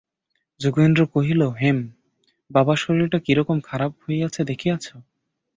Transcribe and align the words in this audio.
যোগেন্দ্র 0.59 1.01
কহিল, 1.13 1.41
হেম, 1.61 1.79
বাবার 2.51 2.77
শরীরটা 2.77 3.19
কিরকম 3.19 3.57
খারাপ 3.59 3.91
হইয়াছে 4.03 4.41
দেখিয়াছ? 4.43 4.85